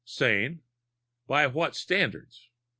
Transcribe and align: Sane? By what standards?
Sane? 0.03 0.63
By 1.27 1.45
what 1.45 1.75
standards? 1.75 2.49